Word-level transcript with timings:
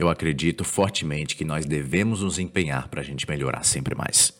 Eu 0.00 0.08
acredito 0.08 0.64
fortemente 0.64 1.36
que 1.36 1.44
nós 1.44 1.66
devemos 1.66 2.22
nos 2.22 2.38
empenhar 2.38 2.88
para 2.88 3.02
a 3.02 3.04
gente 3.04 3.28
melhorar 3.28 3.62
sempre 3.62 3.94
mais. 3.94 4.32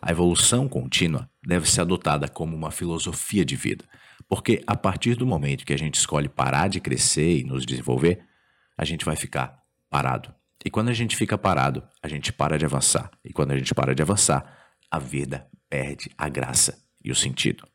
A 0.00 0.10
evolução 0.10 0.66
contínua 0.66 1.28
deve 1.46 1.70
ser 1.70 1.82
adotada 1.82 2.26
como 2.30 2.56
uma 2.56 2.70
filosofia 2.70 3.44
de 3.44 3.54
vida, 3.54 3.84
porque 4.26 4.62
a 4.66 4.74
partir 4.74 5.14
do 5.14 5.26
momento 5.26 5.66
que 5.66 5.74
a 5.74 5.78
gente 5.78 5.96
escolhe 5.96 6.30
parar 6.30 6.68
de 6.68 6.80
crescer 6.80 7.40
e 7.40 7.44
nos 7.44 7.66
desenvolver, 7.66 8.24
a 8.74 8.86
gente 8.86 9.04
vai 9.04 9.14
ficar 9.14 9.58
parado. 9.90 10.34
E 10.64 10.70
quando 10.70 10.88
a 10.88 10.94
gente 10.94 11.14
fica 11.14 11.36
parado, 11.36 11.82
a 12.02 12.08
gente 12.08 12.32
para 12.32 12.56
de 12.56 12.64
avançar. 12.64 13.10
E 13.22 13.34
quando 13.34 13.50
a 13.50 13.58
gente 13.58 13.74
para 13.74 13.94
de 13.94 14.00
avançar, 14.00 14.50
a 14.90 14.98
vida 14.98 15.46
perde 15.68 16.10
a 16.16 16.26
graça 16.30 16.82
e 17.04 17.12
o 17.12 17.14
sentido. 17.14 17.68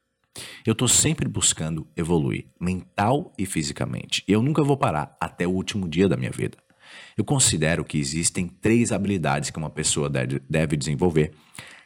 Eu 0.66 0.72
estou 0.72 0.88
sempre 0.88 1.30
buscando 1.30 1.88
evoluir, 1.96 2.48
mental 2.60 3.32
e 3.38 3.46
fisicamente. 3.46 4.24
E 4.28 4.32
eu 4.32 4.42
nunca 4.42 4.64
vou 4.64 4.76
parar 4.76 5.16
até 5.22 5.46
o 5.46 5.52
último 5.52 5.88
dia 5.88 6.10
da 6.10 6.18
minha 6.18 6.32
vida. 6.32 6.58
Eu 7.18 7.24
considero 7.24 7.84
que 7.84 7.98
existem 7.98 8.48
três 8.48 8.92
habilidades 8.92 9.50
que 9.50 9.58
uma 9.58 9.70
pessoa 9.70 10.10
deve 10.10 10.78
desenvolver 10.78 11.34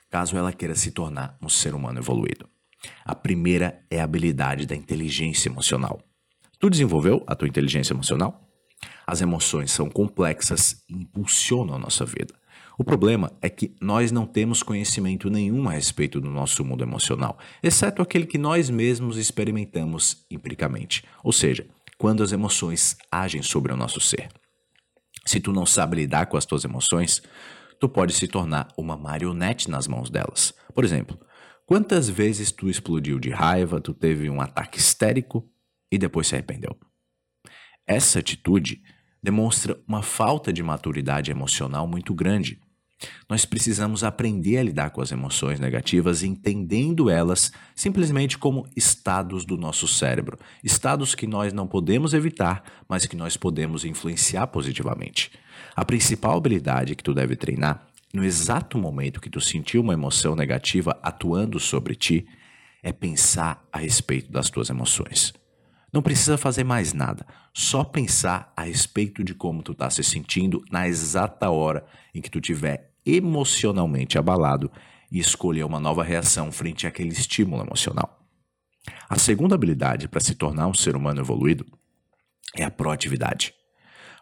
caso 0.09 0.35
ela 0.35 0.51
queira 0.51 0.75
se 0.75 0.91
tornar 0.91 1.37
um 1.41 1.47
ser 1.47 1.73
humano 1.73 1.99
evoluído. 1.99 2.47
A 3.05 3.15
primeira 3.15 3.81
é 3.89 4.01
a 4.01 4.03
habilidade 4.03 4.65
da 4.65 4.75
inteligência 4.75 5.47
emocional. 5.47 6.01
Tu 6.59 6.69
desenvolveu 6.69 7.23
a 7.25 7.33
tua 7.33 7.47
inteligência 7.47 7.93
emocional? 7.93 8.47
As 9.07 9.21
emoções 9.21 9.71
são 9.71 9.89
complexas 9.89 10.83
e 10.89 10.95
impulsionam 10.95 11.75
a 11.75 11.79
nossa 11.79 12.05
vida. 12.05 12.33
O 12.77 12.83
problema 12.83 13.31
é 13.41 13.49
que 13.49 13.75
nós 13.79 14.11
não 14.11 14.25
temos 14.25 14.63
conhecimento 14.63 15.29
nenhum 15.29 15.69
a 15.69 15.73
respeito 15.73 16.19
do 16.19 16.29
nosso 16.29 16.65
mundo 16.65 16.83
emocional, 16.83 17.37
exceto 17.61 18.01
aquele 18.01 18.25
que 18.25 18.37
nós 18.37 18.69
mesmos 18.69 19.17
experimentamos 19.17 20.25
empiricamente, 20.31 21.03
ou 21.23 21.31
seja, 21.31 21.67
quando 21.97 22.23
as 22.23 22.31
emoções 22.31 22.97
agem 23.11 23.43
sobre 23.43 23.71
o 23.71 23.77
nosso 23.77 23.99
ser. 23.99 24.29
Se 25.25 25.39
tu 25.39 25.51
não 25.53 25.65
sabe 25.65 25.97
lidar 25.97 26.25
com 26.25 26.37
as 26.37 26.45
tuas 26.45 26.63
emoções, 26.63 27.21
tu 27.79 27.87
pode 27.87 28.13
se 28.13 28.27
tornar 28.27 28.67
uma 28.77 28.97
marionete 28.97 29.69
nas 29.69 29.87
mãos 29.87 30.09
delas. 30.09 30.53
Por 30.73 30.83
exemplo, 30.83 31.19
quantas 31.65 32.09
vezes 32.09 32.51
tu 32.51 32.69
explodiu 32.69 33.19
de 33.19 33.29
raiva, 33.29 33.81
tu 33.81 33.93
teve 33.93 34.29
um 34.29 34.41
ataque 34.41 34.79
histérico 34.79 35.47
e 35.91 35.97
depois 35.97 36.27
se 36.27 36.35
arrependeu? 36.35 36.77
Essa 37.87 38.19
atitude 38.19 38.81
demonstra 39.21 39.79
uma 39.87 40.01
falta 40.01 40.51
de 40.51 40.63
maturidade 40.63 41.31
emocional 41.31 41.87
muito 41.87 42.13
grande. 42.13 42.59
Nós 43.29 43.45
precisamos 43.45 44.03
aprender 44.03 44.57
a 44.57 44.63
lidar 44.63 44.89
com 44.91 45.01
as 45.01 45.11
emoções 45.11 45.59
negativas, 45.59 46.23
entendendo 46.23 47.09
elas 47.09 47.51
simplesmente 47.75 48.37
como 48.37 48.67
estados 48.75 49.45
do 49.45 49.57
nosso 49.57 49.87
cérebro, 49.87 50.37
estados 50.63 51.15
que 51.15 51.25
nós 51.25 51.53
não 51.53 51.67
podemos 51.67 52.13
evitar, 52.13 52.63
mas 52.87 53.05
que 53.05 53.15
nós 53.15 53.37
podemos 53.37 53.85
influenciar 53.85 54.47
positivamente. 54.47 55.31
A 55.75 55.85
principal 55.85 56.37
habilidade 56.37 56.95
que 56.95 57.03
tu 57.03 57.13
deve 57.13 57.35
treinar, 57.35 57.87
no 58.13 58.23
exato 58.23 58.77
momento 58.77 59.21
que 59.21 59.29
tu 59.29 59.39
sentiu 59.39 59.81
uma 59.81 59.93
emoção 59.93 60.35
negativa 60.35 60.99
atuando 61.01 61.59
sobre 61.59 61.95
ti, 61.95 62.27
é 62.83 62.91
pensar 62.91 63.65
a 63.71 63.79
respeito 63.79 64.31
das 64.31 64.49
tuas 64.49 64.69
emoções. 64.69 65.33
Não 65.93 66.01
precisa 66.01 66.37
fazer 66.37 66.63
mais 66.63 66.93
nada, 66.93 67.25
só 67.53 67.83
pensar 67.83 68.51
a 68.55 68.63
respeito 68.63 69.23
de 69.23 69.33
como 69.33 69.61
tu 69.61 69.73
está 69.73 69.89
se 69.89 70.03
sentindo 70.03 70.63
na 70.71 70.87
exata 70.87 71.49
hora 71.49 71.85
em 72.13 72.21
que 72.21 72.29
tu 72.29 72.39
estiver 72.39 72.90
emocionalmente 73.05 74.17
abalado 74.17 74.71
e 75.11 75.19
escolher 75.19 75.63
uma 75.63 75.79
nova 75.79 76.03
reação 76.03 76.51
frente 76.51 76.87
àquele 76.87 77.09
estímulo 77.09 77.63
emocional. 77.63 78.25
A 79.09 79.17
segunda 79.17 79.55
habilidade 79.55 80.07
para 80.07 80.21
se 80.21 80.35
tornar 80.35 80.67
um 80.67 80.73
ser 80.73 80.95
humano 80.95 81.21
evoluído 81.21 81.65
é 82.55 82.63
a 82.63 82.71
proatividade. 82.71 83.53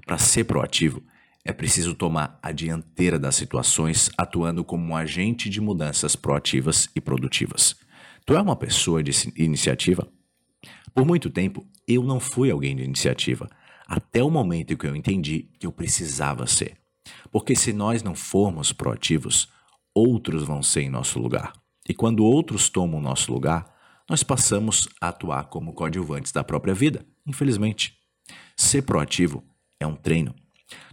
Para 0.06 0.18
ser 0.18 0.46
proativo, 0.46 1.04
é 1.46 1.54
preciso 1.54 1.94
tomar 1.94 2.40
a 2.42 2.52
dianteira 2.52 3.18
das 3.18 3.36
situações, 3.36 4.10
atuando 4.18 4.64
como 4.64 4.86
um 4.86 4.96
agente 4.96 5.50
de 5.50 5.62
mudanças 5.62 6.16
proativas 6.16 6.90
e 6.96 7.02
produtivas. 7.02 7.76
Tu 8.26 8.36
é 8.36 8.42
uma 8.42 8.56
pessoa 8.56 9.02
de 9.02 9.12
iniciativa? 9.36 10.08
Por 10.94 11.06
muito 11.06 11.30
tempo, 11.30 11.66
eu 11.88 12.04
não 12.04 12.20
fui 12.20 12.52
alguém 12.52 12.76
de 12.76 12.84
iniciativa, 12.84 13.50
até 13.88 14.24
o 14.24 14.30
momento 14.30 14.74
em 14.74 14.78
que 14.78 14.86
eu 14.86 14.96
entendi 14.96 15.50
que 15.60 15.66
eu 15.66 15.72
precisava 15.72 16.46
ser. 16.46 16.79
Porque 17.32 17.56
se 17.56 17.74
nós 17.74 18.04
não 18.04 18.16
formos 18.16 18.72
proativos, 18.72 19.50
outros 19.94 20.44
vão 20.44 20.62
ser 20.62 20.82
em 20.82 20.90
nosso 20.90 21.20
lugar. 21.20 21.54
E 21.88 21.94
quando 21.94 22.24
outros 22.24 22.70
tomam 22.70 23.02
nosso 23.02 23.32
lugar, 23.32 23.74
nós 24.10 24.24
passamos 24.24 24.88
a 25.00 25.10
atuar 25.10 25.46
como 25.46 25.74
coadjuvantes 25.74 26.32
da 26.32 26.44
própria 26.44 26.74
vida, 26.74 27.06
infelizmente. 27.26 27.98
Ser 28.56 28.82
proativo 28.82 29.44
é 29.80 29.86
um 29.86 29.96
treino. 29.96 30.36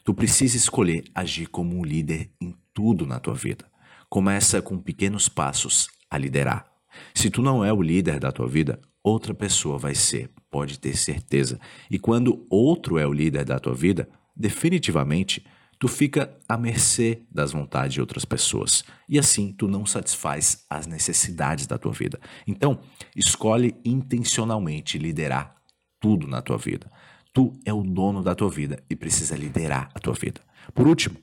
Tu 0.05 0.15
precisa 0.15 0.57
escolher 0.57 1.05
agir 1.15 1.47
como 1.47 1.77
um 1.77 1.85
líder 1.85 2.31
em 2.41 2.55
tudo 2.73 3.07
na 3.07 3.19
tua 3.19 3.35
vida. 3.35 3.65
Começa 4.09 4.63
com 4.63 4.79
pequenos 4.79 5.29
passos 5.29 5.89
a 6.11 6.17
liderar. 6.17 6.67
Se 7.15 7.31
tu 7.31 7.43
não 7.43 7.65
é 7.65 7.73
o 7.73 7.83
líder 7.83 8.19
da 8.19 8.31
tua 8.31 8.47
vida, 8.47 8.81
outra 9.03 9.35
pessoa 9.35 9.79
vai 9.79 9.95
ser, 9.95 10.31
pode 10.51 10.79
ter 10.79 10.97
certeza. 10.97 11.59
E 11.91 11.99
quando 11.99 12.47
outro 12.49 12.99
é 12.99 13.07
o 13.07 13.13
líder 13.13 13.45
da 13.45 13.59
tua 13.59 13.75
vida, 13.75 14.09
definitivamente 14.35 15.45
tu 15.79 15.89
fica 15.89 16.37
à 16.49 16.57
mercê 16.57 17.23
das 17.31 17.53
vontades 17.53 17.95
de 17.95 18.01
outras 18.01 18.25
pessoas. 18.25 18.85
E 19.09 19.19
assim 19.19 19.53
tu 19.53 19.69
não 19.69 19.85
satisfaz 19.85 20.65
as 20.69 20.87
necessidades 20.87 21.67
da 21.67 21.79
tua 21.79 21.93
vida. 21.93 22.19
Então, 22.47 22.81
escolhe 23.15 23.75
intencionalmente 23.85 24.99
liderar 24.99 25.57
tudo 26.01 26.27
na 26.27 26.41
tua 26.41 26.59
vida. 26.59 26.91
Tu 27.33 27.53
é 27.65 27.73
o 27.73 27.83
dono 27.83 28.23
da 28.23 28.35
tua 28.35 28.49
vida 28.49 28.83
e 28.89 28.97
precisa 28.97 29.37
liderar 29.37 29.91
a 29.95 29.99
tua 29.99 30.15
vida. 30.15 30.41
Por 30.75 30.87
último, 30.87 31.17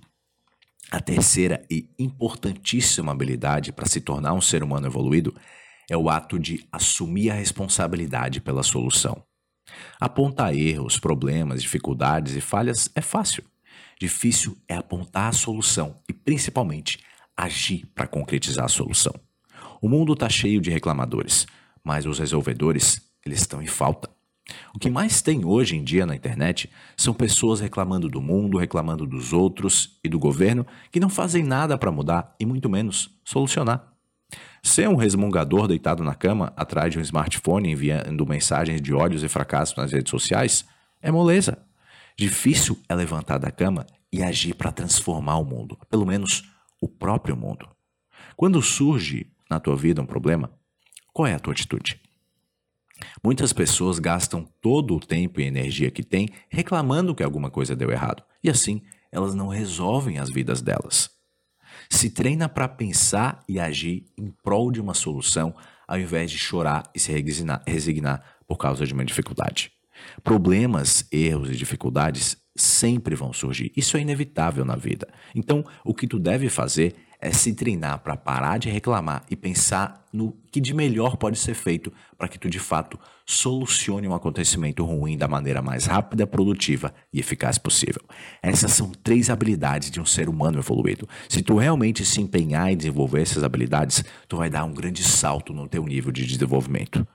a 0.92 1.00
terceira 1.00 1.66
e 1.72 1.90
importantíssima 1.98 3.12
habilidade 3.12 3.72
para 3.72 3.88
se 3.88 4.00
tornar 4.00 4.34
um 4.34 4.42
ser 4.42 4.64
humano 4.64 4.86
evoluído 4.86 5.34
é 5.90 5.98
o 5.98 6.10
ato 6.10 6.38
de 6.38 6.68
assumir 6.72 7.32
a 7.32 7.34
responsabilidade 7.34 8.40
pela 8.40 8.62
solução. 8.62 9.24
Apontar 10.00 10.56
erros, 10.56 11.00
problemas, 11.00 11.62
dificuldades 11.62 12.36
e 12.36 12.42
falhas 12.42 12.90
é 12.94 13.02
fácil. 13.02 13.44
Difícil 14.00 14.58
é 14.68 14.76
apontar 14.76 15.30
a 15.30 15.34
solução 15.34 15.98
e, 16.10 16.14
principalmente, 16.14 17.00
agir 17.36 17.86
para 17.94 18.08
concretizar 18.08 18.66
a 18.66 18.70
solução. 18.70 19.14
O 19.82 19.90
mundo 19.90 20.14
está 20.14 20.30
cheio 20.30 20.62
de 20.62 20.70
reclamadores, 20.70 21.46
mas 21.84 22.06
os 22.06 22.20
resolvedores 22.20 23.02
eles 23.26 23.42
estão 23.42 23.62
em 23.62 23.68
falta. 23.68 24.10
O 24.76 24.80
que 24.80 24.90
mais 24.90 25.22
tem 25.22 25.46
hoje 25.46 25.76
em 25.76 25.84
dia 25.84 26.06
na 26.06 26.16
internet 26.16 26.70
são 26.98 27.14
pessoas 27.14 27.60
reclamando 27.60 28.10
do 28.10 28.22
mundo, 28.22 28.58
reclamando 28.58 29.06
dos 29.06 29.32
outros 29.32 29.98
e 30.04 30.10
do 30.10 30.20
governo 30.20 30.66
que 30.92 31.00
não 31.00 31.10
fazem 31.10 31.44
nada 31.44 31.78
para 31.78 31.92
mudar 31.92 32.36
e 32.40 32.46
muito 32.46 32.70
menos 32.70 33.10
solucionar. 33.24 33.94
Ser 34.62 34.88
um 34.90 34.96
resmungador 34.96 35.68
deitado 35.68 36.04
na 36.04 36.16
cama, 36.16 36.54
atrás 36.56 36.92
de 36.92 37.00
um 37.00 37.02
smartphone 37.02 37.72
enviando 37.72 38.26
mensagens 38.26 38.82
de 38.82 38.94
ódios 38.94 39.24
e 39.24 39.30
fracassos 39.30 39.76
nas 39.76 39.92
redes 39.92 40.10
sociais, 40.10 40.66
é 41.02 41.12
moleza. 41.12 41.58
Difícil 42.18 42.80
é 42.88 42.96
levantar 42.96 43.38
da 43.38 43.52
cama 43.52 43.86
e 44.12 44.22
agir 44.22 44.54
para 44.54 44.72
transformar 44.72 45.38
o 45.38 45.46
mundo, 45.46 45.78
pelo 45.90 46.06
menos 46.06 46.44
o 46.80 46.88
próprio 46.88 47.36
mundo. 47.36 47.68
Quando 48.36 48.62
surge 48.62 49.28
na 49.50 49.60
tua 49.60 49.76
vida 49.76 50.02
um 50.02 50.06
problema, 50.06 50.52
qual 51.12 51.28
é 51.28 51.34
a 51.34 51.40
tua 51.40 51.54
atitude? 51.54 52.00
Muitas 53.24 53.52
pessoas 53.52 54.00
gastam 54.00 54.48
todo 54.62 54.96
o 54.96 55.00
tempo 55.00 55.42
e 55.42 55.46
energia 55.46 55.92
que 55.92 56.04
têm 56.04 56.30
reclamando 56.50 57.16
que 57.16 57.24
alguma 57.24 57.50
coisa 57.50 57.76
deu 57.76 57.92
errado, 57.92 58.24
e 58.44 58.50
assim 58.50 58.82
elas 59.12 59.36
não 59.36 59.48
resolvem 59.48 60.18
as 60.18 60.30
vidas 60.30 60.62
delas. 60.62 61.12
Se 61.90 62.10
treina 62.10 62.50
para 62.50 62.68
pensar 62.68 63.44
e 63.48 63.60
agir 63.60 64.06
em 64.18 64.32
prol 64.44 64.72
de 64.72 64.82
uma 64.82 64.94
solução, 64.94 65.56
ao 65.88 66.00
invés 66.00 66.32
de 66.32 66.38
chorar 66.38 66.90
e 66.96 67.00
se 67.00 67.12
resignar, 67.12 67.64
resignar 67.68 68.24
por 68.48 68.58
causa 68.58 68.86
de 68.86 68.94
uma 68.94 69.06
dificuldade. 69.06 69.72
Problemas, 70.24 71.06
erros 71.12 71.50
e 71.50 71.56
dificuldades 71.56 72.38
sempre 72.56 73.16
vão 73.16 73.34
surgir. 73.34 73.72
Isso 73.76 73.98
é 73.98 74.02
inevitável 74.02 74.64
na 74.64 74.76
vida. 74.76 75.08
Então, 75.34 75.66
o 75.84 75.94
que 75.94 76.08
tu 76.08 76.20
deve 76.20 76.50
fazer 76.50 76.96
é 77.24 77.32
se 77.32 77.54
treinar 77.54 78.00
para 78.00 78.18
parar 78.18 78.58
de 78.58 78.70
reclamar 78.70 79.24
e 79.32 79.36
pensar 79.36 80.06
no 80.12 80.38
que 80.52 80.60
de 80.60 80.74
melhor 80.74 81.16
pode 81.16 81.40
ser 81.40 81.54
feito 81.54 81.92
para 82.18 82.28
que 82.28 82.38
tu 82.38 82.50
de 82.50 82.60
fato 82.60 83.00
solucione 83.26 84.08
um 84.10 84.14
acontecimento 84.14 84.84
ruim 84.84 85.18
da 85.18 85.26
maneira 85.26 85.62
mais 85.62 85.86
rápida, 85.86 86.28
produtiva 86.28 86.94
e 87.14 87.22
eficaz 87.22 87.58
possível. 87.58 88.02
Essas 88.42 88.74
são 88.74 88.92
três 88.92 89.30
habilidades 89.30 89.90
de 89.90 90.02
um 90.02 90.06
ser 90.06 90.28
humano 90.28 90.60
evoluído. 90.60 91.08
Se 91.30 91.42
tu 91.42 91.58
realmente 91.58 92.04
se 92.04 92.20
empenhar 92.20 92.70
em 92.70 92.76
desenvolver 92.76 93.22
essas 93.22 93.42
habilidades, 93.42 94.04
tu 94.28 94.36
vai 94.36 94.50
dar 94.50 94.66
um 94.66 94.74
grande 94.74 95.02
salto 95.02 95.54
no 95.54 95.68
teu 95.70 95.86
nível 95.86 96.12
de 96.12 96.26
desenvolvimento. 96.26 97.08